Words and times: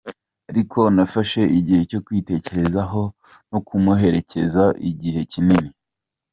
Ariko 0.49 0.79
nafashe 0.95 1.41
igihe 1.57 1.81
cyo 1.89 1.99
kwitekerezaho 2.05 3.01
no 3.51 3.59
kumuherekeza 3.67 4.63
igihe 4.89 5.21
kinini. 5.31 5.69